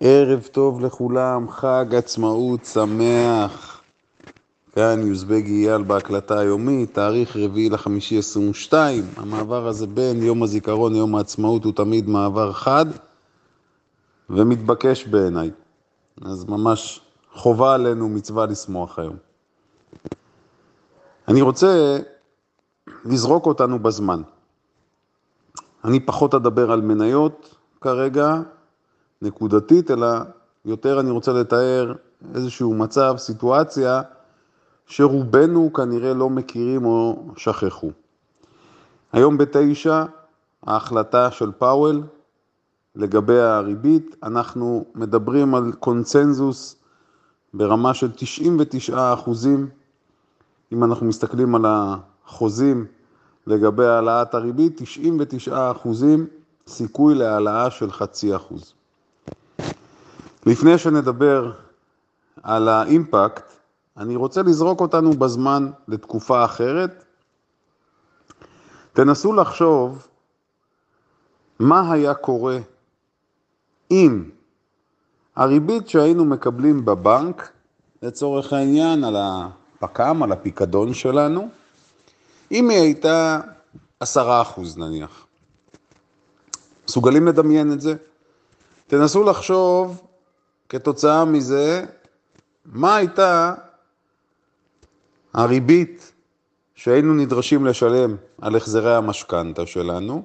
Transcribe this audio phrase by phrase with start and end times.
[0.00, 3.82] ערב טוב לכולם, חג עצמאות שמח.
[4.74, 9.04] כאן יוזבגי אייל בהקלטה היומית, תאריך רביעי לחמישי 22.
[9.16, 12.86] המעבר הזה בין יום הזיכרון ליום העצמאות הוא תמיד מעבר חד
[14.30, 15.50] ומתבקש בעיניי.
[16.22, 17.00] אז ממש
[17.32, 19.16] חובה עלינו מצווה לשמוח היום.
[21.28, 21.98] אני רוצה
[23.04, 24.22] לזרוק אותנו בזמן.
[25.84, 28.34] אני פחות אדבר על מניות כרגע,
[29.22, 30.08] נקודתית, אלא
[30.64, 31.92] יותר אני רוצה לתאר
[32.34, 34.02] איזשהו מצב, סיטואציה,
[34.86, 37.90] שרובנו כנראה לא מכירים או שכחו.
[39.12, 40.04] היום בתשע,
[40.66, 42.02] ההחלטה של פאוול
[42.96, 46.76] לגבי הריבית, אנחנו מדברים על קונצנזוס
[47.54, 49.68] ברמה של 99 אחוזים,
[50.72, 52.86] אם אנחנו מסתכלים על החוזים
[53.46, 56.26] לגבי העלאת הריבית, 99 אחוזים
[56.66, 58.75] סיכוי להעלאה של חצי אחוז.
[60.46, 61.52] לפני שנדבר
[62.42, 63.52] על האימפקט,
[63.96, 67.04] אני רוצה לזרוק אותנו בזמן לתקופה אחרת.
[68.92, 70.06] תנסו לחשוב
[71.58, 72.58] מה היה קורה
[73.90, 74.30] אם
[75.36, 77.52] הריבית שהיינו מקבלים בבנק,
[78.02, 81.48] לצורך העניין על הפק"ם, על הפיקדון שלנו,
[82.52, 83.40] אם היא הייתה
[84.00, 85.26] עשרה אחוז נניח.
[86.88, 87.94] מסוגלים לדמיין את זה?
[88.86, 90.05] תנסו לחשוב
[90.68, 91.84] כתוצאה מזה,
[92.64, 93.54] מה הייתה
[95.34, 96.12] הריבית
[96.74, 100.22] שהיינו נדרשים לשלם על החזרי המשכנתה שלנו?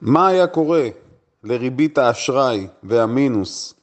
[0.00, 0.88] מה היה קורה
[1.44, 3.74] לריבית האשראי והמינוס,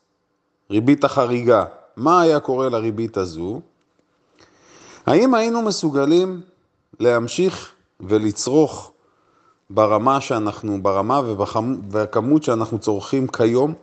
[0.72, 3.62] ריבית החריגה, מה היה קורה לריבית הזו?
[5.06, 6.42] האם היינו מסוגלים
[7.00, 8.92] להמשיך ולצרוך
[9.70, 13.74] ברמה שאנחנו, ברמה ובכמות שאנחנו צורכים כיום,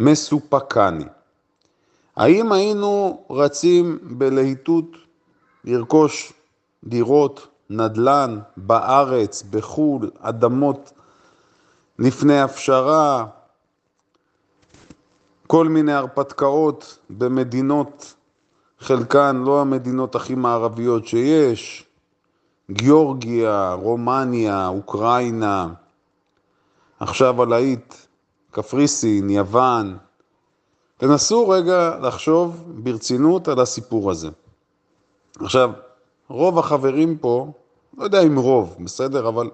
[0.00, 1.04] מסופקני.
[2.16, 4.84] האם היינו רצים בלהיטות
[5.64, 6.32] לרכוש
[6.84, 10.92] דירות, נדל"ן, בארץ, בחו"ל, אדמות
[11.98, 13.26] לפני הפשרה,
[15.46, 18.14] כל מיני הרפתקאות במדינות,
[18.80, 21.84] חלקן לא המדינות הכי מערביות שיש,
[22.72, 25.68] גיאורגיה, רומניה, אוקראינה,
[27.00, 27.94] עכשיו הלהיט,
[28.50, 29.96] קפריסין, יוון.
[30.96, 34.28] תנסו רגע לחשוב ברצינות על הסיפור הזה.
[35.40, 35.70] עכשיו,
[36.28, 37.52] רוב החברים פה,
[37.98, 39.50] לא יודע אם רוב, בסדר, אבל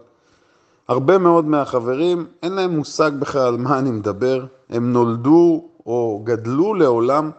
[0.88, 4.47] הרבה מאוד מהחברים, אין להם מושג בכלל על מה אני מדבר.
[4.71, 7.31] הם נולדו או גדלו לעולם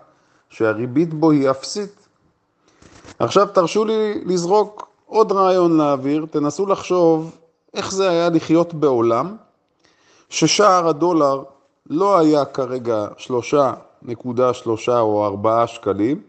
[0.49, 2.07] שהריבית בו היא אפסית.
[3.19, 7.35] עכשיו תרשו לי לזרוק עוד רעיון להעביר, תנסו לחשוב
[7.73, 9.35] איך זה היה לחיות בעולם
[10.29, 11.43] ששער הדולר
[11.89, 16.21] לא היה כרגע שלושה נקודה שלושה או ארבעה שקלים,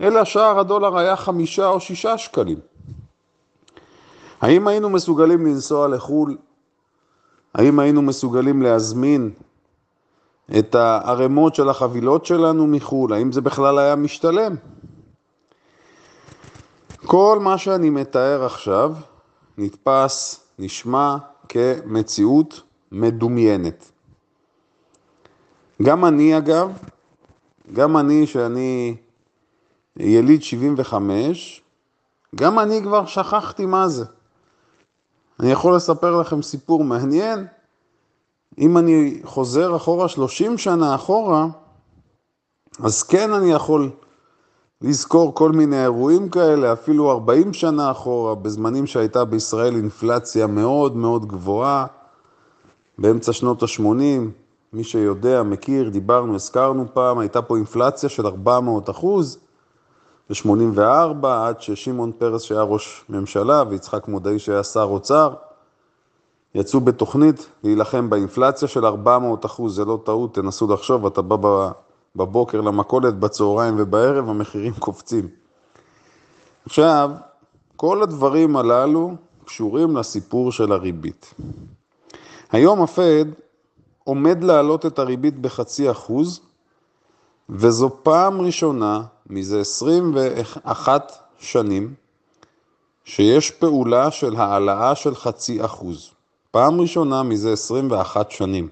[0.00, 2.58] אלא שער הדולר היה חמישה או שישה שקלים.
[4.40, 6.36] האם היינו מסוגלים לנסוע לחו"ל?
[7.54, 9.30] האם היינו מסוגלים להזמין
[10.58, 13.12] את הערימות של החבילות שלנו מחו"ל?
[13.12, 14.56] האם זה בכלל היה משתלם?
[17.06, 18.92] כל מה שאני מתאר עכשיו
[19.58, 21.16] נתפס, נשמע
[21.48, 23.90] כמציאות מדומיינת.
[25.82, 26.70] גם אני אגב,
[27.72, 28.96] גם אני שאני
[29.96, 31.62] יליד 75,
[32.34, 34.04] גם אני כבר שכחתי מה זה.
[35.40, 37.46] אני יכול לספר לכם סיפור מעניין.
[38.58, 41.46] אם אני חוזר אחורה 30 שנה אחורה,
[42.84, 43.90] אז כן אני יכול
[44.86, 51.26] לזכור כל מיני אירועים כאלה, אפילו 40 שנה אחורה, בזמנים שהייתה בישראל אינפלציה מאוד מאוד
[51.26, 51.86] גבוהה,
[52.98, 53.82] באמצע שנות ה-80,
[54.72, 59.38] מי שיודע, מכיר, דיברנו, הזכרנו פעם, הייתה פה אינפלציה של 400 אחוז,
[60.30, 65.34] ב-84, עד ששמעון פרס שהיה ראש ממשלה ויצחק מודעי שהיה שר אוצר,
[66.54, 71.70] יצאו בתוכנית להילחם באינפלציה של 400 אחוז, זה לא טעות, תנסו לחשוב, אתה בא
[72.16, 75.28] בבוקר למכולת, בצהריים ובערב, המחירים קופצים.
[76.66, 77.10] עכשיו,
[77.76, 79.14] כל הדברים הללו
[79.44, 81.34] קשורים לסיפור של הריבית.
[82.52, 83.24] היום הפד
[84.04, 86.40] עומד להעלות את הריבית בחצי אחוז,
[87.48, 91.94] וזו פעם ראשונה מזה 21 שנים
[93.04, 96.10] שיש פעולה של העלאה של חצי אחוז.
[96.50, 98.68] פעם ראשונה מזה 21 שנים.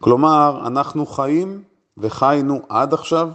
[0.00, 1.62] כלומר, אנחנו חיים
[1.98, 3.28] וחיינו עד עכשיו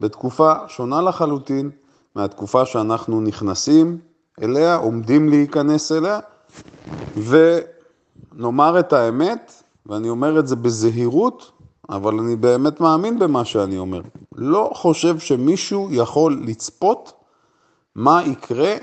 [0.00, 1.70] בתקופה שונה לחלוטין
[2.14, 3.98] מהתקופה שאנחנו נכנסים
[4.42, 6.20] אליה, עומדים להיכנס אליה,
[8.32, 11.50] נאמר את האמת, ואני אומר את זה בזהירות,
[11.88, 14.00] אבל אני באמת מאמין במה שאני אומר.
[14.34, 17.12] לא חושב שמישהו יכול לצפות
[17.94, 18.74] מה יקרה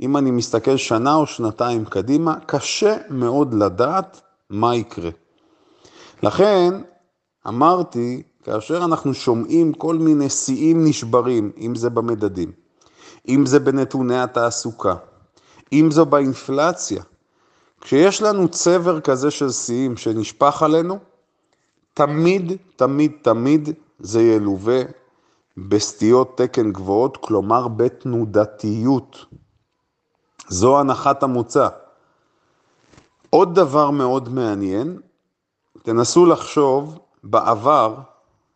[0.00, 4.20] אם אני מסתכל שנה או שנתיים קדימה, קשה מאוד לדעת
[4.50, 5.10] מה יקרה.
[6.22, 6.74] לכן
[7.48, 12.52] אמרתי, כאשר אנחנו שומעים כל מיני שיאים נשברים, אם זה במדדים,
[13.28, 14.94] אם זה בנתוני התעסוקה,
[15.72, 17.02] אם זו באינפלציה,
[17.80, 20.98] כשיש לנו צבר כזה של שיאים שנשפך עלינו,
[21.94, 23.68] תמיד, תמיד, תמיד
[23.98, 24.80] זה ילווה
[25.56, 29.24] בסטיות תקן גבוהות, כלומר בתנודתיות.
[30.48, 31.68] זו הנחת המוצא.
[33.30, 35.00] עוד דבר מאוד מעניין,
[35.82, 37.94] תנסו לחשוב, בעבר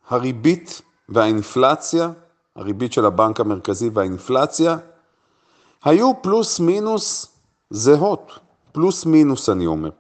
[0.09, 2.11] הריבית והאינפלציה,
[2.57, 4.77] הריבית של הבנק המרכזי והאינפלציה,
[5.85, 7.27] היו פלוס מינוס
[7.71, 8.33] זהות,
[8.73, 9.91] פלוס מינוס אני אומר.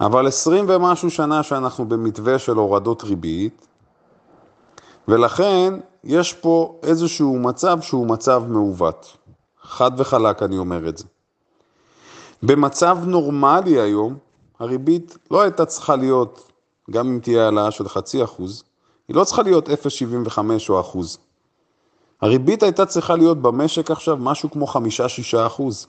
[0.00, 3.66] אבל עשרים ומשהו שנה שאנחנו במתווה של הורדות ריבית,
[5.08, 9.16] ולכן יש פה איזשהו מצב שהוא מצב מעוות.
[9.62, 11.04] חד וחלק אני אומר את זה.
[12.42, 14.16] במצב נורמלי היום,
[14.58, 16.52] הריבית לא הייתה צריכה להיות,
[16.90, 18.64] גם אם תהיה העלאה של חצי אחוז,
[19.08, 20.38] היא לא צריכה להיות 0.75
[20.68, 21.18] או אחוז.
[22.20, 24.76] הריבית הייתה צריכה להיות במשק עכשיו משהו כמו 5-6
[25.46, 25.86] אחוז.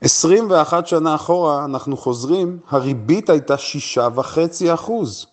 [0.00, 3.54] 21 שנה אחורה אנחנו חוזרים, הריבית הייתה
[3.96, 5.26] 6.5 אחוז.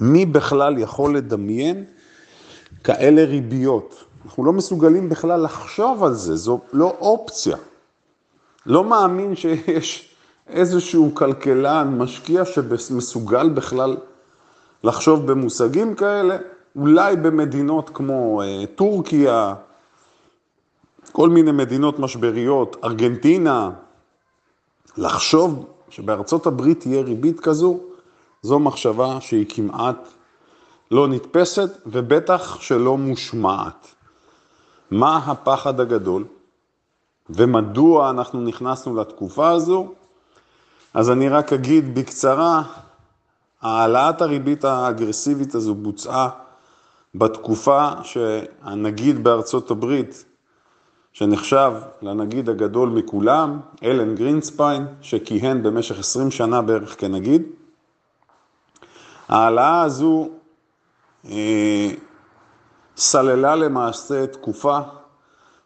[0.00, 1.84] מי בכלל יכול לדמיין
[2.84, 4.04] כאלה ריביות?
[4.24, 7.56] אנחנו לא מסוגלים בכלל לחשוב על זה, זו לא אופציה.
[8.66, 10.15] לא מאמין שיש
[10.48, 13.96] איזשהו כלכלן, משקיע שמסוגל בכלל
[14.84, 16.36] לחשוב במושגים כאלה,
[16.76, 19.54] אולי במדינות כמו אה, טורקיה,
[21.12, 23.70] כל מיני מדינות משבריות, ארגנטינה,
[24.96, 27.80] לחשוב שבארצות הברית תהיה ריבית כזו,
[28.42, 30.08] זו מחשבה שהיא כמעט
[30.90, 33.94] לא נתפסת ובטח שלא מושמעת.
[34.90, 36.24] מה הפחד הגדול
[37.30, 39.94] ומדוע אנחנו נכנסנו לתקופה הזו?
[40.96, 42.62] אז אני רק אגיד בקצרה,
[43.62, 46.28] העלאת הריבית האגרסיבית הזו בוצעה
[47.14, 50.24] בתקופה שהנגיד בארצות הברית,
[51.12, 51.72] שנחשב
[52.02, 57.42] לנגיד הגדול מכולם, אלן גרינספיין, שכיהן במשך 20 שנה בערך כנגיד,
[59.28, 60.28] ההעלאה הזו
[61.30, 61.90] אה,
[62.96, 64.78] סללה למעשה תקופה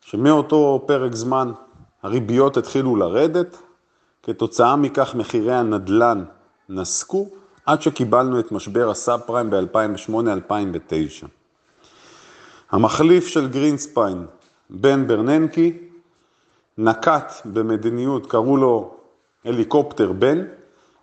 [0.01, 1.53] שמאותו פרק זמן
[2.03, 3.57] הריביות התחילו לרדת,
[4.23, 6.25] כתוצאה מכך מחירי הנדל"ן
[6.69, 7.29] נסקו,
[7.67, 11.27] עד שקיבלנו את משבר הסאב פריים ב-2008-2009.
[12.71, 14.27] המחליף של גרינספיין,
[14.71, 15.79] בן ברננקי,
[16.79, 18.95] נקט במדיניות, קראו לו
[19.45, 20.45] helicopter בן,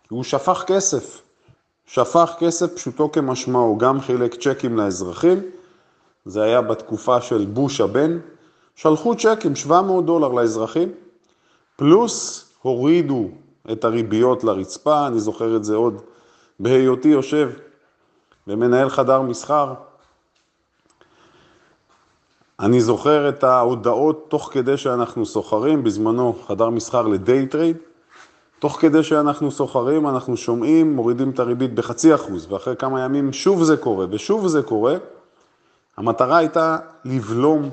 [0.09, 1.21] הוא שפך כסף.
[1.85, 5.41] שפך כסף פשוטו כמשמעו, גם חילק צ'קים לאזרחים,
[6.25, 8.19] זה היה בתקופה של בוש הבן,
[8.75, 10.91] שלחו צ'קים 700 דולר לאזרחים,
[11.75, 13.29] פלוס הורידו
[13.71, 16.01] את הריביות לרצפה, אני זוכר את זה עוד
[16.59, 17.49] בהיותי יושב
[18.47, 19.73] ומנהל חדר מסחר.
[22.59, 27.77] אני זוכר את ההודעות תוך כדי שאנחנו סוחרים, בזמנו חדר מסחר ל day trade,
[28.59, 33.63] תוך כדי שאנחנו סוחרים, אנחנו שומעים, מורידים את הריבית בחצי אחוז, ואחרי כמה ימים שוב
[33.63, 34.95] זה קורה, ושוב זה קורה.
[35.97, 37.69] המטרה הייתה לבלום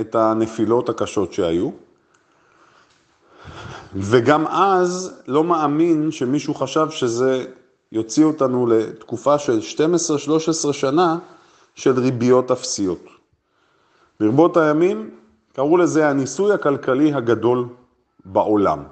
[0.00, 1.70] את הנפילות הקשות שהיו.
[3.94, 7.44] וגם אז לא מאמין שמישהו חשב שזה
[7.92, 9.60] יוציא אותנו לתקופה של
[10.68, 11.18] 12-13 שנה
[11.74, 13.04] של ריביות אפסיות.
[14.20, 15.10] ברבות הימים
[15.52, 17.66] קראו לזה הניסוי הכלכלי הגדול
[18.24, 18.82] בעולם.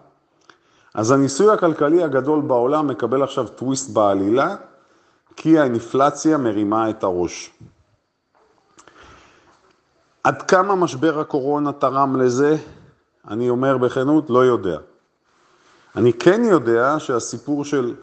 [0.94, 4.56] אז הניסוי הכלכלי הגדול בעולם מקבל עכשיו טוויסט בעלילה,
[5.36, 7.50] כי האינפלציה מרימה את הראש.
[10.24, 12.56] עד כמה משבר הקורונה תרם לזה,
[13.28, 14.78] אני אומר בכנות, לא יודע.
[15.96, 17.94] אני כן יודע שהסיפור של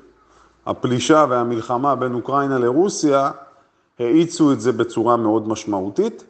[0.66, 3.32] הפלישה והמלחמה בין אוקראינה לרוסיה
[4.00, 6.24] האיצו את זה בצורה מאוד משמעותית,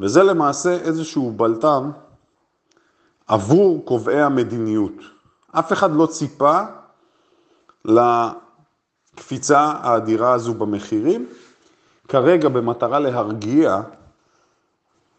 [0.00, 1.90] וזה למעשה איזשהו בלטם
[3.28, 4.92] עבור קובעי המדיניות.
[5.52, 6.60] אף אחד לא ציפה
[7.84, 11.26] לקפיצה האדירה הזו במחירים.
[12.08, 13.80] כרגע במטרה להרגיע,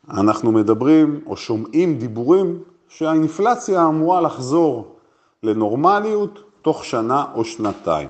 [0.10, 4.96] אנחנו מדברים או שומעים דיבורים שהאינפלציה אמורה לחזור
[5.44, 8.10] לנורמליות תוך שנה או שנתיים.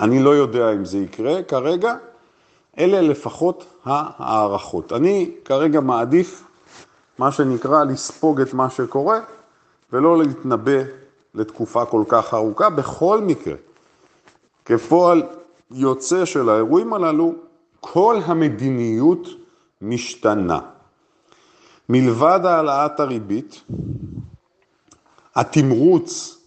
[0.00, 1.94] אני לא יודע אם זה יקרה כרגע,
[2.78, 4.92] אלה לפחות הערכות.
[4.92, 6.44] אני כרגע מעדיף
[7.18, 9.20] מה שנקרא לספוג את מה שקורה,
[9.92, 10.82] ולא להתנבא
[11.34, 12.70] לתקופה כל כך ארוכה.
[12.70, 13.54] בכל מקרה,
[14.64, 15.22] כפועל
[15.70, 17.34] יוצא של האירועים הללו,
[17.80, 19.28] כל המדיניות
[19.82, 20.58] משתנה.
[21.88, 23.62] מלבד העלאת הריבית,
[25.36, 26.38] התמרוץ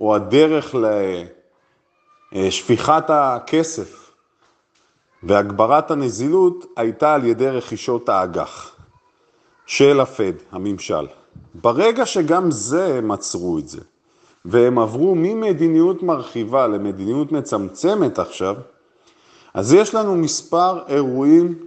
[0.00, 0.74] או הדרך
[2.32, 4.12] לשפיכת הכסף
[5.22, 8.76] והגברת הנזילות הייתה על ידי רכישות האג"ח
[9.66, 11.06] של הפד, הממשל.
[11.54, 13.80] ברגע שגם זה הם עצרו את זה,
[14.44, 18.56] והם עברו ממדיניות מרחיבה למדיניות מצמצמת עכשיו,
[19.54, 21.58] אז יש לנו מספר אירועים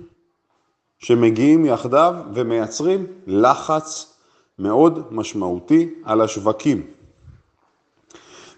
[1.00, 4.13] שמגיעים יחדיו ומייצרים לחץ
[4.60, 6.88] מאוד משמעותי על השווקים.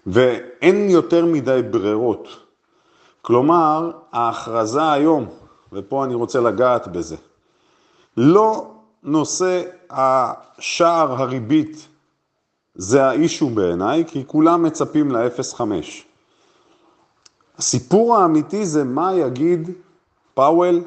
[0.06, 2.28] ואין יותר מדי ברירות.
[3.22, 5.26] כלומר, ההכרזה היום,
[5.72, 7.16] ופה אני רוצה לגעת בזה,
[8.16, 8.70] לא
[9.02, 11.88] נושא השער הריבית
[12.74, 15.62] זה האישו בעיניי, כי כולם מצפים ל-0.5.
[17.58, 19.70] הסיפור האמיתי זה מה יגיד
[20.34, 20.80] פאוול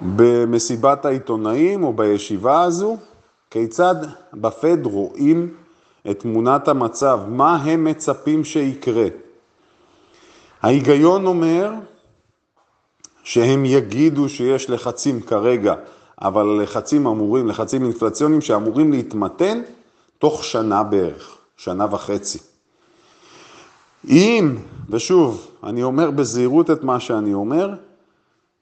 [0.00, 2.96] במסיבת העיתונאים או בישיבה הזו,
[3.54, 3.94] כיצד
[4.32, 5.54] בפד רואים
[6.10, 9.06] את תמונת המצב, מה הם מצפים שיקרה.
[10.62, 11.72] ההיגיון אומר
[13.24, 15.74] שהם יגידו שיש לחצים כרגע,
[16.22, 19.60] אבל לחצים אמורים, לחצים אינפלציוניים שאמורים להתמתן
[20.18, 22.38] תוך שנה בערך, שנה וחצי.
[24.08, 24.56] אם,
[24.90, 27.74] ושוב, אני אומר בזהירות את מה שאני אומר,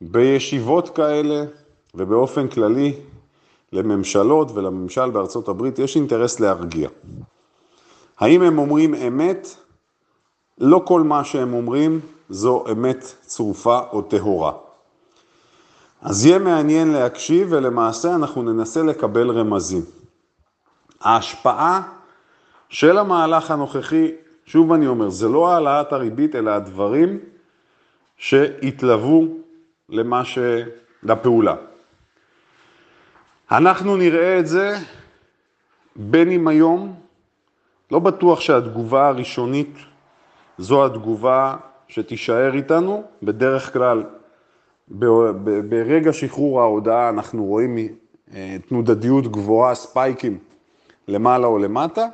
[0.01, 1.45] בישיבות כאלה
[1.95, 2.95] ובאופן כללי
[3.73, 6.88] לממשלות ולממשל בארצות הברית יש אינטרס להרגיע.
[8.19, 9.49] האם הם אומרים אמת?
[10.59, 14.52] לא כל מה שהם אומרים זו אמת צרופה או טהורה.
[16.02, 19.83] אז יהיה מעניין להקשיב ולמעשה אנחנו ננסה לקבל רמזים.
[21.00, 21.83] ההשפעה
[22.69, 24.11] של המהלך הנוכחי,
[24.47, 27.19] שוב אני אומר, זה לא העלאת הריבית אלא הדברים
[28.17, 29.29] שהתלוו
[29.88, 30.38] למה ש...
[31.02, 31.55] לפעולה.
[33.53, 34.77] אנחנו נראה את זה
[35.97, 36.95] בין אם היום,
[37.91, 39.77] לא בטוח שהתגובה הראשונית
[40.59, 41.57] זו התגובה
[41.89, 44.05] שתישאר איתנו, בדרך כלל
[45.69, 47.79] ברגע שחרור ההודעה אנחנו רואים
[48.35, 50.39] אה, תנודתיות גבוהה, ספייקים
[51.09, 52.07] למעלה או למטה.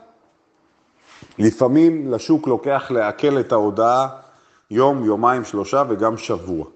[1.39, 4.09] לפעמים לשוק לוקח לעכל את ההודעה
[4.71, 6.67] יום, יומיים, שלושה וגם שבוע.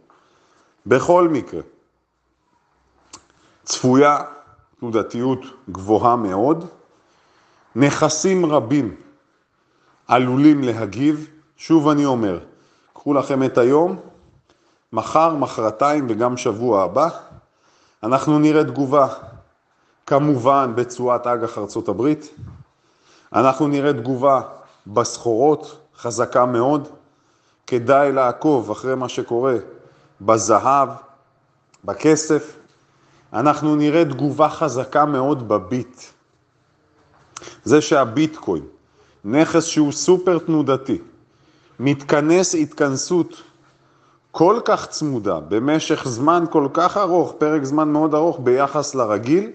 [0.87, 1.61] בכל מקרה,
[3.63, 4.19] צפויה
[4.83, 5.39] תנודתיות
[5.71, 6.67] גבוהה מאוד,
[7.77, 8.95] נכסים רבים
[10.09, 12.39] עלולים להגיב, שוב אני אומר,
[12.93, 13.97] קחו לכם את היום,
[14.93, 17.09] מחר, מחרתיים וגם שבוע הבא,
[18.03, 19.09] אנחנו נראה תגובה,
[20.07, 22.35] כמובן בתשואת אג"ח ארצות הברית,
[23.33, 24.41] אנחנו נראה תגובה
[24.87, 26.89] בסחורות, חזקה מאוד,
[27.67, 29.55] כדאי לעקוב אחרי מה שקורה
[30.21, 30.89] בזהב,
[31.85, 32.57] בכסף,
[33.33, 36.03] אנחנו נראה תגובה חזקה מאוד בביט.
[37.65, 38.63] זה שהביטקוין,
[39.25, 40.99] נכס שהוא סופר תנודתי,
[41.81, 43.43] מתכנס התכנסות
[44.31, 49.51] כל כך צמודה, במשך זמן כל כך ארוך, פרק זמן מאוד ארוך ביחס לרגיל,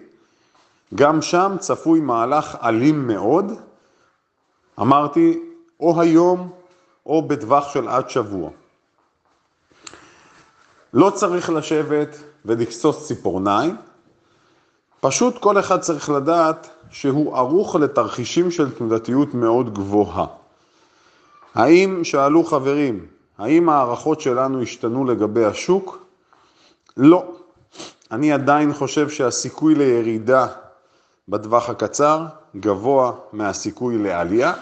[0.95, 3.45] גם שם צפוי מהלך אלים מאוד,
[4.79, 5.39] אמרתי,
[5.79, 6.51] או היום
[7.05, 8.49] או בטווח של עד שבוע.
[10.93, 12.17] לא צריך לשבת
[12.47, 13.75] ולכסוס ציפורניים,
[14.99, 20.25] פשוט כל אחד צריך לדעת שהוא ערוך לתרחישים של תנודתיות מאוד גבוהה.
[21.55, 23.05] האם, שאלו חברים,
[23.37, 26.05] האם ההערכות שלנו השתנו לגבי השוק?
[26.97, 27.25] לא.
[28.11, 30.47] אני עדיין חושב שהסיכוי לירידה
[31.27, 32.25] בטווח הקצר
[32.55, 34.53] גבוה מהסיכוי לעלייה.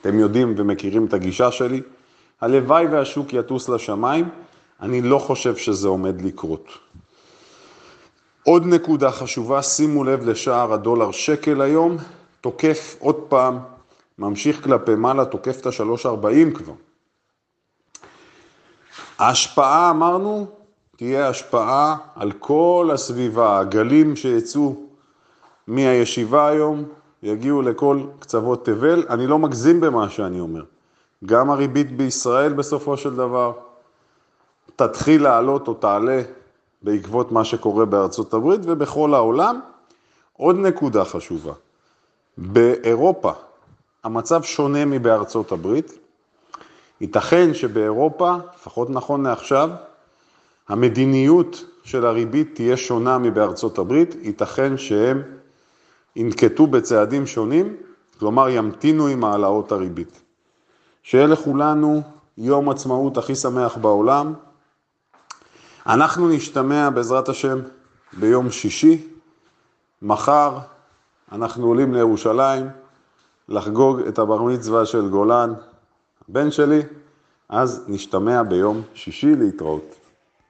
[0.00, 1.82] אתם יודעים ומכירים את הגישה שלי.
[2.40, 4.28] הלוואי והשוק יטוס לשמיים,
[4.82, 6.66] אני לא חושב שזה עומד לקרות.
[8.42, 11.96] עוד נקודה חשובה, שימו לב לשער הדולר שקל היום,
[12.40, 13.58] תוקף עוד פעם,
[14.18, 16.72] ממשיך כלפי מעלה, תוקף את ה-3.40 כבר.
[19.18, 20.46] ההשפעה, אמרנו,
[20.96, 24.76] תהיה השפעה על כל הסביבה, הגלים שיצאו
[25.66, 26.84] מהישיבה היום,
[27.22, 29.04] יגיעו לכל קצוות תבל.
[29.10, 30.64] אני לא מגזים במה שאני אומר.
[31.26, 33.52] גם הריבית בישראל בסופו של דבר
[34.76, 36.22] תתחיל לעלות או תעלה
[36.82, 39.60] בעקבות מה שקורה בארצות הברית ובכל העולם.
[40.36, 41.52] עוד נקודה חשובה,
[42.38, 43.32] באירופה
[44.04, 45.98] המצב שונה מבארצות הברית.
[47.00, 49.70] ייתכן שבאירופה, לפחות נכון לעכשיו,
[50.68, 55.22] המדיניות של הריבית תהיה שונה מבארצות הברית, ייתכן שהם
[56.16, 57.76] ינקטו בצעדים שונים,
[58.18, 60.20] כלומר ימתינו עם העלאות הריבית.
[61.02, 62.02] שיהיה לכולנו
[62.38, 64.34] יום עצמאות הכי שמח בעולם.
[65.88, 67.58] אנחנו נשתמע בעזרת השם
[68.12, 69.08] ביום שישי.
[70.02, 70.58] מחר
[71.32, 72.68] אנחנו עולים לירושלים
[73.48, 75.52] לחגוג את הבר מצווה של גולן,
[76.28, 76.82] הבן שלי,
[77.48, 79.97] אז נשתמע ביום שישי להתראות.